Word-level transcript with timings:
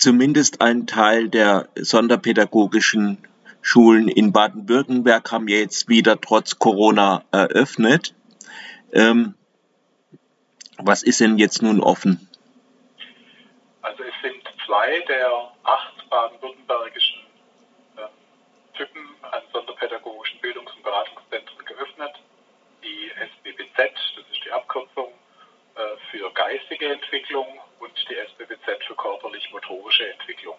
zumindest 0.00 0.60
ein 0.62 0.86
Teil 0.86 1.28
der 1.28 1.68
sonderpädagogischen 1.76 3.18
Schulen 3.62 4.08
in 4.08 4.32
Baden-Württemberg 4.32 5.30
haben 5.30 5.48
jetzt 5.48 5.88
wieder 5.88 6.18
trotz 6.20 6.58
Corona 6.58 7.22
eröffnet. 7.30 8.14
Ähm, 8.92 9.34
was 10.78 11.02
ist 11.02 11.20
denn 11.20 11.36
jetzt 11.36 11.60
nun 11.62 11.80
offen? 11.80 12.26
Also 13.82 14.02
es 14.02 14.14
sind 14.22 14.42
zwei 14.66 15.00
der 15.00 15.52
acht 15.64 16.08
baden-württembergischen 16.08 17.20
äh, 17.96 18.76
Typen 18.78 19.02
an 19.30 19.42
sonderpädagogischen 19.52 20.40
Bildungs- 20.40 20.72
und 20.74 20.82
Beratungszentren 20.82 21.64
geöffnet. 21.66 22.12
Die 22.82 23.10
SBBZ, 23.10 23.92
das 24.16 24.24
ist 24.32 24.44
die 24.44 24.50
Abkürzung 24.50 25.12
äh, 25.74 25.80
für 26.10 26.30
geistige 26.32 26.88
Entwicklung 26.88 27.46
und 27.78 27.92
die 28.08 28.16
SBBZ 28.70 28.84
für 28.86 28.94
körperlich-motorische 28.94 30.12
Entwicklung. 30.12 30.56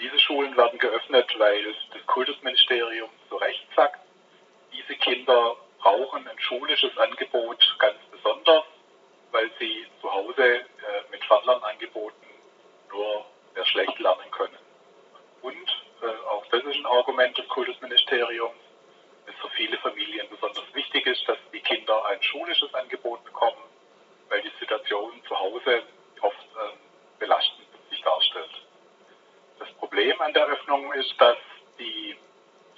Diese 0.00 0.18
Schulen 0.18 0.56
werden 0.56 0.78
geöffnet, 0.78 1.32
weil 1.38 1.74
das 1.92 2.06
Kultusministerium 2.06 3.08
zu 3.28 3.36
Recht 3.36 3.66
sagt, 3.74 3.98
diese 4.72 4.94
Kinder 4.96 5.56
brauchen 5.78 6.28
ein 6.28 6.38
schulisches 6.38 6.96
Angebot 6.98 7.76
ganz 7.78 7.96
besonders, 8.10 8.64
weil 9.30 9.50
sie 9.58 9.86
zu 10.00 10.12
Hause 10.12 10.44
äh, 10.44 10.64
mit 11.10 11.24
Fernlernangeboten 11.24 12.28
nur 12.90 13.24
sehr 13.54 13.64
schlecht 13.66 13.98
lernen 13.98 14.30
können. 14.30 14.58
Und 15.42 15.82
äh, 16.02 16.28
auch 16.30 16.44
das 16.50 16.62
ist 16.64 16.76
ein 16.76 16.86
Argument 16.86 17.36
des 17.38 17.48
Kultusministeriums, 17.48 18.54
es 19.26 19.34
für 19.40 19.50
viele 19.56 19.76
Familien 19.78 20.28
besonders 20.28 20.64
wichtig 20.74 21.06
ist, 21.06 21.26
dass 21.26 21.38
die 21.52 21.60
Kinder 21.60 22.04
ein 22.06 22.22
schulisches 22.22 22.72
Angebot 22.74 23.24
bekommen, 23.24 23.62
weil 24.28 24.42
die 24.42 24.52
Situation 24.60 25.20
zu 25.26 25.38
Hause 25.38 25.82
oft 26.20 26.36
äh, 26.36 27.18
belastend 27.18 27.66
sich 27.90 28.00
darstellt. 28.02 28.50
Das 29.58 29.68
Öffnung 30.66 30.92
ist, 30.94 31.14
dass 31.20 31.36
die, 31.78 32.16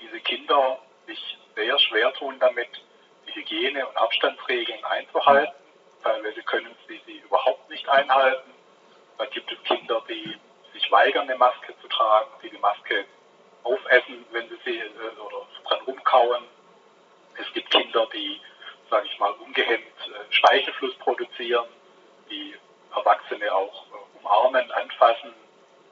diese 0.01 0.21
Kinder 0.21 0.79
sich 1.07 1.39
sehr 1.57 1.79
schwer 1.79 2.13
tun 2.15 2.37
damit, 2.39 2.69
die 3.27 3.35
Hygiene- 3.35 3.87
und 3.87 3.97
Abstandsregeln 3.97 4.85
einzuhalten. 4.85 5.55
Teilweise 6.03 6.43
können 6.43 6.75
sie 6.87 7.01
sie 7.07 7.19
überhaupt 7.19 7.69
nicht 7.71 7.89
einhalten. 7.89 8.51
Da 9.17 9.25
gibt 9.27 9.51
es 9.51 9.63
Kinder, 9.65 10.03
die 10.07 10.37
sich 10.75 10.93
weigern, 10.93 11.29
eine 11.29 11.39
Maske 11.39 11.75
zu 11.81 11.89
tragen, 11.89 12.31
die 12.43 12.51
die 12.51 12.59
Maske 12.59 13.07
aufessen, 13.65 14.27
wenn 14.33 14.49
sie 14.51 14.59
sie 14.65 14.79
äh, 14.79 15.21
oder 15.21 15.47
dran 15.65 15.81
rumkauen. 15.87 16.45
Es 17.41 17.51
gibt 17.55 17.71
Kinder, 17.71 18.07
die, 18.13 18.39
sage 18.91 19.07
ich 19.07 19.19
mal, 19.19 19.33
ungehemmt 19.33 19.87
äh, 20.07 20.33
Speichelfluss 20.33 20.95
produzieren, 20.97 21.67
die 22.31 22.55
Erwachsene 22.95 23.53
auch 23.53 23.87
äh, 23.87 24.19
umarmen, 24.19 24.71
anfassen, 24.73 25.33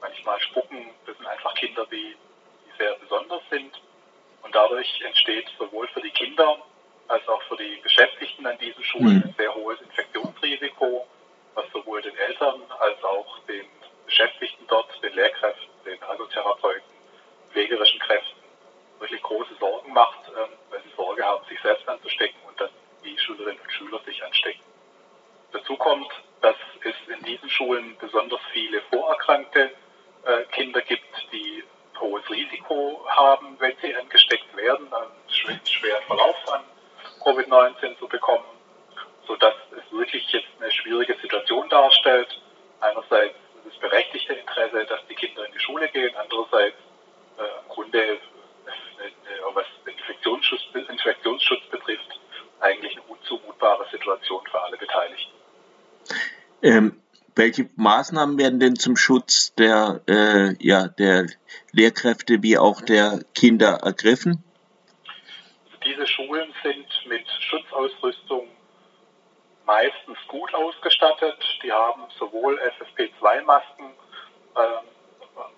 manchmal 0.01 0.39
spucken. 0.41 0.89
Das 1.05 1.17
sind 1.17 1.25
einfach 1.25 1.53
Kinder, 1.55 1.85
die, 1.91 2.15
die 2.65 2.77
sehr 2.77 2.95
besonders 2.95 3.41
sind. 3.49 3.79
Und 4.43 4.55
dadurch 4.55 5.01
entsteht 5.01 5.49
sowohl 5.57 5.87
für 5.89 6.01
die 6.01 6.11
Kinder 6.11 6.57
als 7.07 7.27
auch 7.27 7.41
für 7.43 7.57
die 7.57 7.77
Beschäftigten 7.77 8.45
an 8.45 8.57
diesen 8.57 8.83
Schulen 8.83 9.23
ein 9.23 9.35
sehr 9.37 9.53
hohes 9.53 9.79
Infektionsrisiko, 9.81 11.07
was 11.53 11.65
sowohl 11.71 12.01
den 12.01 12.15
Eltern 12.17 12.61
als 12.79 13.03
auch 13.03 13.39
den 13.47 13.65
Beschäftigten 14.05 14.65
dort, 14.67 14.89
den 15.01 15.13
Lehrkräften, 15.13 15.69
den 15.85 16.01
Ergotherapeuten, 16.01 16.91
pflegerischen 17.51 17.99
Kräften 17.99 18.37
wirklich 18.99 19.21
große 19.21 19.55
Sorgen 19.59 19.93
macht, 19.93 20.19
ähm, 20.29 20.49
weil 20.69 20.81
sie 20.81 20.95
Sorge 20.95 21.23
haben, 21.23 21.45
sich 21.47 21.59
selbst 21.61 21.87
anzustecken 21.87 22.39
und 22.47 22.59
dass 22.59 22.69
die 23.03 23.17
Schülerinnen 23.17 23.59
und 23.61 23.71
Schüler 23.71 23.99
sich 24.05 24.23
anstecken. 24.23 24.61
Dazu 25.51 25.75
kommt, 25.77 26.11
dass 26.41 26.55
es 26.83 26.95
in 27.07 27.23
diesen 27.23 27.49
Schulen 27.49 27.95
besonders 27.99 28.41
viele 28.51 28.81
vorerkrankte 28.91 29.71
äh, 30.25 30.43
Kinder 30.51 30.81
gibt, 30.81 31.05
die 31.31 31.63
hohes 31.99 32.29
Risiko 32.29 33.05
haben, 33.07 33.55
wenn 33.59 33.75
sie 33.81 33.95
angesteckt 33.95 34.55
werden, 34.55 34.93
einen 34.93 35.11
schweren 35.79 36.03
Verlauf 36.03 36.35
an 36.51 36.61
Covid-19 37.23 37.97
zu 37.99 38.07
bekommen, 38.07 38.45
sodass 39.27 39.53
es 39.71 39.91
wirklich 39.91 40.25
jetzt 40.31 40.47
eine 40.59 40.71
schwierige 40.71 41.15
Situation 41.21 41.69
darstellt. 41.69 42.27
Einerseits 42.79 43.35
das 43.65 43.77
berechtigte 43.79 44.33
Interesse, 44.33 44.85
dass 44.85 44.99
die 45.09 45.15
Kinder 45.15 45.45
in 45.45 45.51
die 45.51 45.59
Schule 45.59 45.87
gehen, 45.89 46.13
andererseits 46.15 46.75
äh, 47.37 47.41
im 47.41 47.69
Grunde, 47.69 47.99
äh, 47.99 48.19
was 49.53 49.65
Infektionsschutz, 49.85 50.61
Infektionsschutz 50.73 51.63
betrifft, 51.69 52.19
eigentlich 52.59 52.93
eine 52.93 53.03
unzumutbare 53.07 53.85
Situation 53.91 54.41
für 54.49 54.61
alle 54.61 54.77
Beteiligten. 54.77 55.31
Ähm, 56.63 57.01
welche 57.35 57.69
Maßnahmen 57.75 58.37
werden 58.39 58.59
denn 58.59 58.75
zum 58.77 58.95
Schutz 58.95 59.53
der, 59.55 60.01
äh, 60.07 60.55
ja, 60.59 60.87
der 60.87 61.27
Lehrkräfte 61.71 62.41
wie 62.41 62.57
auch 62.57 62.81
der 62.81 63.19
Kinder 63.35 63.79
ergriffen? 63.83 64.43
Diese 65.87 66.05
Schulen 66.05 66.53
sind 66.63 66.87
mit 67.05 67.25
Schutzausrüstung 67.39 68.49
meistens 69.65 70.17
gut 70.27 70.53
ausgestattet. 70.53 71.37
Die 71.63 71.71
haben 71.71 72.03
sowohl 72.19 72.59
FFP2-Masken 72.59 73.93
äh, 74.55 74.59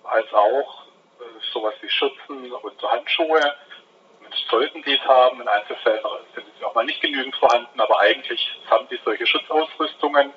als 0.04 0.32
auch 0.32 0.86
äh, 1.18 1.24
sowas 1.52 1.74
wie 1.80 1.88
Schützen 1.88 2.52
und 2.52 2.82
Handschuhe. 2.82 3.42
Und 4.20 4.34
sollten 4.48 4.82
die 4.84 4.94
es 4.94 5.04
haben, 5.04 5.40
in 5.40 5.48
Einzelfällen 5.48 6.04
sind 6.34 6.46
sie 6.56 6.64
auch 6.64 6.74
mal 6.76 6.84
nicht 6.84 7.00
genügend 7.00 7.34
vorhanden, 7.34 7.80
aber 7.80 7.98
eigentlich 7.98 8.48
haben 8.70 8.86
die 8.88 9.00
solche 9.04 9.26
Schutzausrüstungen 9.26 10.32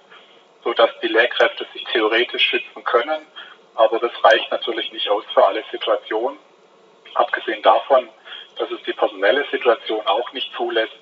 sodass 0.63 0.89
die 1.01 1.07
Lehrkräfte 1.07 1.67
sich 1.73 1.83
theoretisch 1.91 2.43
schützen 2.43 2.83
können. 2.83 3.27
Aber 3.75 3.99
das 3.99 4.11
reicht 4.23 4.49
natürlich 4.51 4.91
nicht 4.91 5.09
aus 5.09 5.25
für 5.33 5.45
alle 5.45 5.63
Situationen. 5.71 6.39
Abgesehen 7.15 7.61
davon, 7.61 8.09
dass 8.57 8.69
es 8.71 8.81
die 8.83 8.93
personelle 8.93 9.45
Situation 9.51 10.05
auch 10.05 10.31
nicht 10.33 10.51
zulässt, 10.55 10.95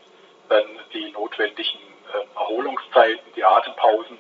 dann 0.50 0.66
die 0.94 1.12
notwendigen 1.12 1.80
äh, 2.14 2.38
Erholungszeiten, 2.38 3.34
die 3.36 3.44
Atempausen, 3.44 4.18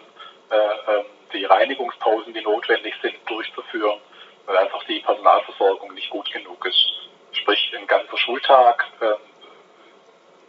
äh, 0.49 0.55
äh, 0.55 1.03
die 1.33 1.45
Reinigungspausen, 1.45 2.33
die 2.33 2.41
notwendig 2.41 2.93
sind, 3.01 3.15
durchzuführen, 3.25 3.99
weil 4.45 4.57
einfach 4.57 4.83
die 4.85 4.99
Personalversorgung 4.99 5.93
nicht 5.93 6.09
gut 6.09 6.31
genug 6.31 6.65
ist. 6.65 6.87
Sprich, 7.31 7.73
ein 7.77 7.87
ganzer 7.87 8.17
Schultag 8.17 8.85
ähm, 9.01 9.15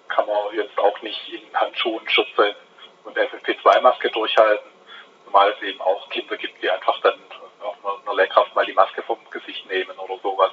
kann 0.09 0.26
man 0.26 0.37
jetzt 0.54 0.78
auch 0.78 1.00
nicht 1.03 1.20
in 1.32 1.43
Handschuhen, 1.54 2.09
Schürze 2.09 2.54
und 3.04 3.16
FFP2-Maske 3.16 4.10
durchhalten 4.10 4.72
zumal 5.32 5.50
es 5.50 5.62
eben 5.66 5.81
auch 5.81 6.09
Kinder 6.10 6.37
gibt, 6.37 6.62
die 6.62 6.69
einfach 6.69 7.00
dann 7.00 7.14
auf 7.62 8.06
einer 8.06 8.14
Lehrkraft 8.14 8.54
mal 8.54 8.66
die 8.66 8.75
Maske 8.75 9.03
vom 9.03 9.19
Gesicht 9.31 9.66
nehmen 9.66 9.97
oder 9.99 10.20
sowas. 10.22 10.50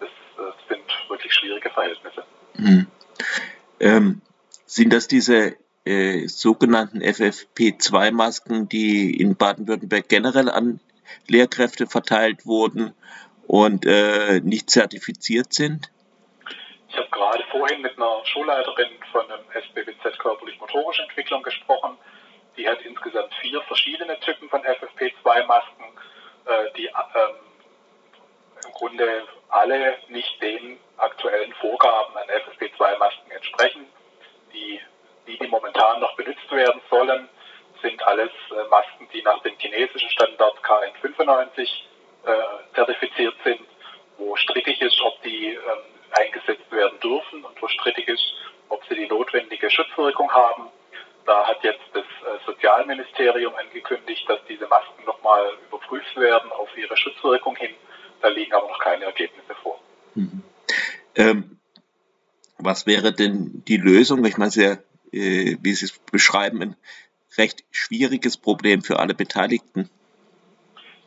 Das, 0.00 0.08
das 0.36 0.54
sind 0.68 1.10
wirklich 1.10 1.34
schwierige 1.34 1.68
Verhältnisse. 1.68 2.24
Hm. 2.54 2.86
Ähm, 3.78 4.22
sind 4.76 4.92
das 4.92 5.08
diese 5.08 5.56
äh, 5.84 6.26
sogenannten 6.26 7.02
FFP2-Masken, 7.02 8.68
die 8.68 9.18
in 9.20 9.36
Baden-Württemberg 9.36 10.08
generell 10.08 10.48
an 10.48 10.80
Lehrkräfte 11.28 11.86
verteilt 11.86 12.46
wurden 12.46 12.94
und 13.46 13.86
äh, 13.86 14.40
nicht 14.40 14.70
zertifiziert 14.70 15.52
sind? 15.52 15.90
Ich 16.88 16.96
habe 16.96 17.08
gerade 17.10 17.44
vorhin 17.50 17.82
mit 17.82 17.96
einer 17.96 18.24
Schulleiterin 18.24 18.90
von 19.12 19.22
einem 19.30 19.44
SBBZ 19.52 20.18
körperlich-motorische 20.18 21.02
Entwicklung 21.02 21.42
gesprochen 21.42 21.96
die 22.56 22.68
hat 22.68 22.80
insgesamt 22.82 23.34
vier 23.34 23.60
verschiedene 23.62 24.18
Typen 24.20 24.48
von 24.48 24.62
FFP2-Masken, 24.62 25.84
äh, 26.46 26.72
die 26.76 26.86
ähm, 26.86 27.36
im 28.64 28.72
Grunde 28.72 29.26
alle 29.48 29.98
nicht 30.08 30.40
den 30.40 30.78
aktuellen 30.96 31.52
Vorgaben 31.54 32.16
an 32.16 32.28
FFP2-Masken 32.28 33.30
entsprechen. 33.30 33.86
Die, 34.52 34.80
die, 35.26 35.38
die 35.38 35.48
momentan 35.48 36.00
noch 36.00 36.16
benutzt 36.16 36.50
werden 36.50 36.80
sollen, 36.90 37.28
sind 37.82 38.02
alles 38.02 38.30
äh, 38.50 38.68
Masken, 38.68 39.08
die 39.12 39.22
nach 39.22 39.40
dem 39.42 39.56
chinesischen 39.58 40.10
Standard 40.10 40.56
KN95 40.62 41.60
äh, 42.24 42.74
zertifiziert 42.74 43.34
sind, 43.44 43.60
wo 44.18 44.36
strittig 44.36 44.80
ist, 44.80 45.00
ob 45.02 45.22
die 45.22 45.48
ähm, 45.48 45.60
eingesetzt 46.12 46.70
werden 46.70 46.98
dürfen 47.00 47.44
und 47.44 47.60
wo 47.60 47.68
strittig 47.68 48.08
ist, 48.08 48.24
ob 48.68 48.82
sie 48.88 48.94
die 48.94 49.06
notwendige 49.06 49.70
Schutzwirkung 49.70 50.30
haben. 50.32 50.68
Da 51.26 51.46
hat 51.46 51.62
jetzt 51.64 51.82
das 51.92 52.04
äh, 52.04 52.44
Sozialministerium 52.46 53.54
angekündigt, 53.54 54.28
dass 54.28 54.38
diese 54.48 54.66
Masken 54.66 55.04
nochmal 55.04 55.52
überprüft 55.68 56.16
werden 56.16 56.50
auf 56.52 56.68
ihre 56.76 56.96
Schutzwirkung 56.96 57.56
hin. 57.56 57.74
Da 58.22 58.28
liegen 58.28 58.54
aber 58.54 58.68
noch 58.68 58.78
keine 58.78 59.04
Ergebnisse 59.06 59.54
vor. 59.62 59.80
Mhm. 60.14 60.42
Ähm, 61.16 61.55
was 62.58 62.86
wäre 62.86 63.12
denn 63.12 63.62
die 63.66 63.76
Lösung? 63.76 64.24
Ich 64.24 64.36
meine, 64.36 64.50
sehr, 64.50 64.78
äh, 65.12 65.56
wie 65.60 65.72
Sie 65.72 65.86
es 65.86 65.98
beschreiben, 66.10 66.62
ein 66.62 66.76
recht 67.36 67.64
schwieriges 67.70 68.36
Problem 68.36 68.82
für 68.82 68.98
alle 68.98 69.14
Beteiligten. 69.14 69.90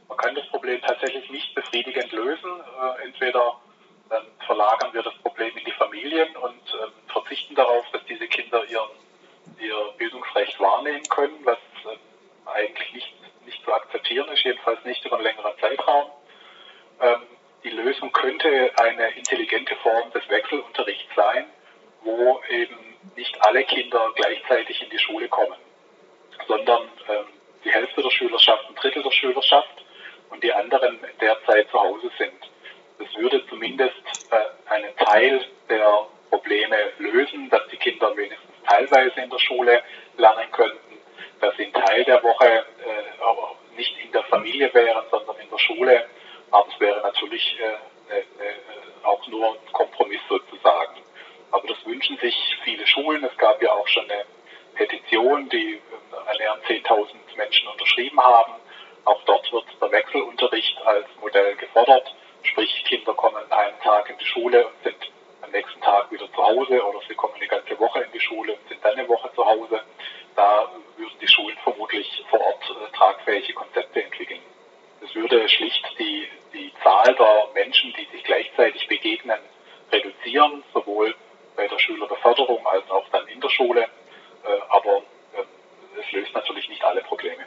Man 0.07 0.17
kann 0.17 0.35
das 0.35 0.47
Problem 0.49 0.79
tatsächlich 0.81 1.29
nicht 1.29 1.55
befriedigend 1.55 2.11
lösen. 2.11 2.49
Äh, 2.49 3.07
entweder 3.07 3.59
dann 4.09 4.23
verlagern 4.45 4.93
wir 4.93 5.03
das 5.03 5.13
Problem 5.21 5.55
in 5.55 5.65
die 5.65 5.71
Familien 5.71 6.35
und 6.37 6.61
äh, 6.73 7.11
verzichten 7.11 7.55
darauf, 7.55 7.85
dass 7.91 8.01
diese 8.05 8.27
Kinder 8.27 8.63
ihren 8.69 8.89
ihr 9.59 9.93
Bildungsrecht 9.97 10.59
wahrnehmen 10.59 11.03
können, 11.09 11.37
was 11.43 11.57
äh, 11.85 12.49
eigentlich 12.49 12.93
nicht, 12.93 13.13
nicht 13.45 13.63
zu 13.63 13.73
akzeptieren 13.73 14.29
ist, 14.29 14.43
jedenfalls 14.43 14.83
nicht 14.85 15.03
über 15.05 15.15
einen 15.15 15.25
längeren 15.25 15.53
Zeitraum. 15.59 16.11
Ähm, 17.01 17.21
die 17.63 17.69
Lösung 17.69 18.11
könnte 18.11 18.71
eine 18.77 19.09
intelligente 19.11 19.75
Form 19.77 20.11
des 20.11 20.27
Wechselunterrichts 20.29 21.13
sein, 21.15 21.45
wo 22.03 22.41
eben 22.49 22.77
nicht 23.15 23.35
alle 23.41 23.63
Kinder 23.65 24.11
gleichzeitig 24.15 24.81
in 24.81 24.89
die 24.89 24.99
Schule 24.99 25.27
kommen, 25.27 25.57
sondern 26.47 26.83
ähm, 27.07 27.25
die 27.63 27.71
Hälfte 27.71 28.01
der 28.01 28.09
Schülerschaft, 28.09 28.69
ein 28.69 28.75
Drittel 28.75 29.03
der 29.03 29.11
Schülerschaft 29.11 29.83
und 30.29 30.43
die 30.43 30.53
anderen 30.53 30.99
in 31.03 31.17
der 31.19 31.37
Zeit 31.45 31.69
zu 31.69 31.79
Hause 31.79 32.09
sind. 32.17 32.49
Das 32.97 33.13
würde 33.15 33.45
zumindest 33.47 33.97
äh, 34.31 34.71
einen 34.71 34.95
Teil 34.97 35.45
der 35.69 36.07
Probleme 36.29 36.77
lösen, 36.99 37.49
dass 37.49 37.67
die 37.69 37.77
Kinder 37.77 38.15
wenigstens 38.15 38.49
teilweise 38.65 39.19
in 39.19 39.29
der 39.29 39.39
Schule 39.39 39.83
lernen 40.17 40.51
könnten, 40.51 40.97
dass 41.41 41.55
sie 41.57 41.63
einen 41.63 41.73
Teil 41.73 42.03
der 42.05 42.23
Woche 42.23 42.45
äh, 42.45 43.75
nicht 43.75 43.97
in 44.03 44.11
der 44.11 44.23
Familie 44.23 44.73
wären, 44.73 45.03
sondern 45.09 45.37
in 45.37 45.49
der 45.49 45.57
Schule. 45.57 46.05
Aber 46.51 46.67
es 46.73 46.79
wäre 46.79 47.01
natürlich 47.01 47.57
äh, 47.59 48.15
äh, 48.15 48.19
äh 48.19 48.53
auch 49.03 49.25
nur 49.27 49.53
ein 49.53 49.71
Kompromiss 49.71 50.21
sozusagen. 50.27 51.01
Aber 51.51 51.67
das 51.67 51.85
wünschen 51.85 52.17
sich 52.17 52.35
viele 52.63 52.85
Schulen. 52.85 53.23
Es 53.23 53.37
gab 53.37 53.61
ja 53.61 53.71
auch 53.71 53.87
schon 53.87 54.03
eine 54.03 54.25
Petition, 54.75 55.49
die 55.49 55.75
äh, 55.75 56.29
annähernd 56.29 56.63
10.000 56.65 57.07
Menschen 57.37 57.67
unterschrieben 57.67 58.19
haben. 58.19 58.53
Auch 59.05 59.21
dort 59.25 59.51
wird 59.51 59.65
der 59.81 59.91
Wechselunterricht 59.91 60.81
als 60.85 61.07
Modell 61.21 61.55
gefordert. 61.55 62.13
Sprich, 62.43 62.83
Kinder 62.85 63.13
kommen 63.13 63.51
einen 63.51 63.79
Tag 63.81 64.09
in 64.09 64.17
die 64.17 64.25
Schule 64.25 64.67
und 64.67 64.83
sind 64.83 65.11
am 65.41 65.51
nächsten 65.51 65.81
Tag 65.81 66.11
wieder 66.11 66.31
zu 66.31 66.37
Hause 66.37 66.83
oder 66.85 66.99
sie 67.07 67.15
kommen 67.15 67.33
eine 67.35 67.47
ganze 67.47 67.77
Woche 67.79 68.01
in 68.01 68.11
die 68.11 68.19
Schule 68.19 68.53
und 68.53 68.69
sind 68.69 68.83
dann 68.83 68.93
eine 68.93 69.07
Woche 69.07 69.31
zu 69.35 69.45
Hause. 69.45 69.81
Da 70.35 70.69
würden 70.97 71.19
die 71.19 71.27
Schulen 71.27 71.57
vermutlich 71.63 72.23
vor 72.29 72.39
Ort 72.39 72.63
äh, 72.69 72.95
tragfähige 72.95 73.53
Konzepte 73.53 74.03
entwickeln. 74.03 74.41
Das 75.01 75.13
würde 75.15 75.47
schlicht 75.49 75.85
die, 75.97 76.27
die 76.53 76.71
Zahl 76.83 77.15
der 77.15 77.47
Menschen, 77.53 77.93
die 77.93 78.05
sich 78.15 78.23
gleichzeitig 78.23 78.87
begegnen, 78.87 79.39
reduzieren, 79.91 80.63
sowohl 80.73 81.15
bei 81.55 81.67
der 81.79 81.85
Schülerbeförderung 81.85 82.65
als 82.67 82.89
auch 82.89 83.07
dann 83.11 83.27
in 83.27 83.39
der 83.39 83.49
Schule. 83.49 83.81
Äh, 83.81 83.87
aber 84.69 84.97
äh, 85.33 85.99
es 85.99 86.11
löst 86.11 86.33
natürlich 86.33 86.67
nicht 86.69 86.83
alle 86.83 87.01
Probleme. 87.01 87.43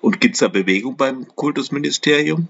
Und 0.00 0.20
gibt 0.20 0.34
es 0.34 0.40
da 0.40 0.48
Bewegung 0.48 0.96
beim 0.96 1.26
Kultusministerium? 1.36 2.48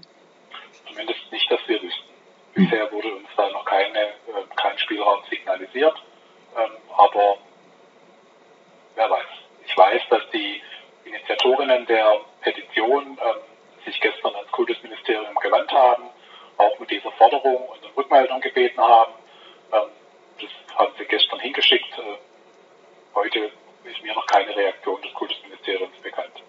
Zumindest 0.87 1.19
nicht, 1.31 1.51
dass 1.51 1.59
wir 1.67 1.81
wüssten. 1.81 2.09
Bisher 2.53 2.91
wurde 2.91 3.13
uns 3.13 3.27
da 3.35 3.49
noch 3.49 3.65
keine, 3.65 3.99
äh, 3.99 4.11
kein 4.55 4.77
Spielraum 4.79 5.19
signalisiert. 5.29 5.95
Ähm, 6.57 6.71
aber 6.97 7.37
wer 8.95 9.09
weiß. 9.09 9.25
Ich 9.65 9.77
weiß, 9.77 10.01
dass 10.09 10.23
die 10.33 10.61
Initiatorinnen 11.05 11.85
der 11.87 12.21
Petition 12.41 13.17
ähm, 13.21 13.85
sich 13.85 13.99
gestern 13.99 14.35
ans 14.35 14.51
Kultusministerium 14.51 15.35
gewandt 15.35 15.71
haben, 15.71 16.03
auch 16.57 16.79
mit 16.79 16.91
dieser 16.91 17.11
Forderung 17.13 17.67
und 17.69 17.97
Rückmeldung 17.97 18.39
gebeten 18.39 18.79
haben. 18.79 19.13
Das 20.41 20.49
haben 20.77 20.91
sie 20.97 21.05
gestern 21.05 21.39
hingeschickt. 21.39 21.97
Äh, 21.97 22.17
heute 23.15 23.51
ist 23.85 24.03
mir 24.03 24.13
noch 24.13 24.27
keine 24.27 24.53
Reaktion 24.55 25.01
des 25.01 25.11
Kultusministeriums 25.13 25.97
bekannt. 26.01 26.43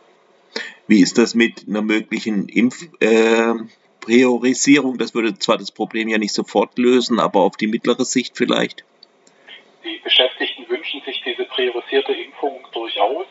Wie 0.87 1.01
ist 1.01 1.17
das 1.19 1.35
mit 1.35 1.67
einer 1.69 1.83
möglichen 1.83 2.49
Impfpriorisierung? 2.49 4.95
Äh, 4.95 4.99
das 4.99 5.15
würde 5.15 5.39
zwar 5.39 5.59
das 5.59 5.71
Problem 5.71 6.09
ja 6.09 6.19
nicht 6.19 6.35
sofort 6.35 6.77
lösen, 6.79 7.21
aber 7.21 7.41
auf 7.41 7.57
die 7.57 7.67
mittlere 7.67 8.05
Sicht 8.05 8.37
vielleicht? 8.37 8.85
Die 9.85 9.99
Beschäftigten 9.99 10.69
wünschen 10.69 11.03
sich 11.05 11.23
diese 11.25 11.45
priorisierte 11.45 12.13
Impfung 12.13 12.67
durchaus. 12.73 13.27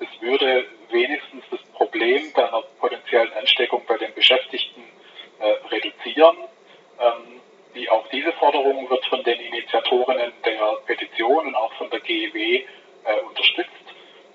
Es 0.00 0.08
würde 0.20 0.66
wenigstens 0.90 1.44
das 1.50 1.60
Problem 1.74 2.22
einer 2.34 2.62
potenziellen 2.80 3.32
Ansteckung 3.34 3.82
bei 3.86 3.98
den 3.98 4.14
Beschäftigten 4.14 4.82
äh, 5.38 5.52
reduzieren. 5.68 6.36
Ähm, 6.98 7.40
die, 7.74 7.88
auch 7.88 8.06
diese 8.08 8.31
Forderung 8.42 8.90
wird 8.90 9.06
von 9.06 9.22
den 9.22 9.38
Initiatorinnen 9.38 10.32
der 10.44 10.78
Petition 10.84 11.46
und 11.46 11.54
auch 11.54 11.72
von 11.74 11.88
der 11.90 12.00
GEW 12.00 12.34
äh, 12.34 13.20
unterstützt. 13.28 13.86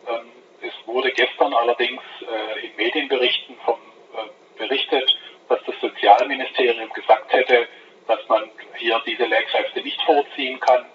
Ähm, 0.08 0.32
es 0.62 0.88
wurde 0.88 1.12
gestern 1.12 1.54
allerdings 1.54 2.02
äh, 2.22 2.68
in 2.68 2.76
Medienberichten 2.78 3.58
vom, 3.66 3.76
äh, 3.76 4.58
berichtet, 4.58 5.14
dass 5.50 5.60
das 5.66 5.76
Sozialministerium 5.82 6.90
gesagt 6.94 7.34
hätte, 7.34 7.68
dass 8.08 8.26
man 8.30 8.50
hier 8.78 9.02
diese 9.06 9.26
Lehrkräfte 9.26 9.82
nicht 9.82 10.02
vorziehen 10.04 10.58
kann. 10.62 10.86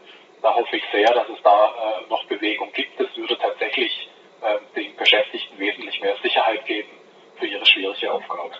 Da 0.40 0.54
hoffe 0.54 0.74
ich 0.78 0.84
sehr, 0.90 1.12
dass 1.12 1.28
es 1.28 1.42
da 1.42 1.66
äh, 1.66 2.08
noch 2.08 2.24
Bewegung 2.24 2.72
gibt. 2.72 2.98
Es 2.98 3.14
würde 3.14 3.36
tatsächlich 3.36 4.08
äh, 4.40 4.56
den 4.74 4.96
Beschäftigten 4.96 5.58
wesentlich 5.58 6.00
mehr 6.00 6.16
Sicherheit 6.22 6.64
geben 6.64 6.88
für 7.38 7.46
ihre 7.46 7.66
schwierige 7.66 8.10
Aufgabe. 8.10 8.52